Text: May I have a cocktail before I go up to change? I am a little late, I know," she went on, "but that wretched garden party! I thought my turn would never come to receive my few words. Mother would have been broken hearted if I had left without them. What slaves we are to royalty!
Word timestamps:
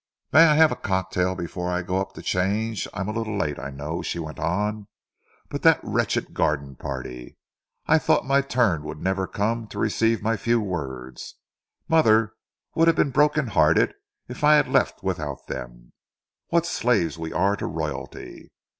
May 0.33 0.45
I 0.47 0.55
have 0.55 0.71
a 0.71 0.75
cocktail 0.75 1.35
before 1.35 1.69
I 1.69 1.83
go 1.83 2.01
up 2.01 2.13
to 2.13 2.23
change? 2.23 2.87
I 2.91 3.01
am 3.01 3.07
a 3.07 3.11
little 3.11 3.37
late, 3.37 3.59
I 3.59 3.69
know," 3.69 4.01
she 4.01 4.17
went 4.17 4.39
on, 4.39 4.87
"but 5.47 5.61
that 5.61 5.79
wretched 5.83 6.33
garden 6.33 6.75
party! 6.75 7.37
I 7.85 7.99
thought 7.99 8.25
my 8.25 8.41
turn 8.41 8.81
would 8.83 8.99
never 8.99 9.27
come 9.27 9.67
to 9.67 9.77
receive 9.77 10.23
my 10.23 10.37
few 10.37 10.59
words. 10.59 11.35
Mother 11.87 12.33
would 12.73 12.87
have 12.87 12.95
been 12.97 13.11
broken 13.11 13.45
hearted 13.45 13.93
if 14.27 14.43
I 14.43 14.55
had 14.55 14.67
left 14.67 15.03
without 15.03 15.45
them. 15.45 15.93
What 16.47 16.65
slaves 16.65 17.19
we 17.19 17.31
are 17.31 17.55
to 17.57 17.67
royalty! 17.67 18.49